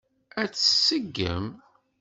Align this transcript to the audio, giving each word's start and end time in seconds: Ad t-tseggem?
Ad 0.41 0.49
t-tseggem? 0.51 1.45